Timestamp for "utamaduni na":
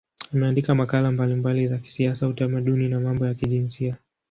2.27-2.99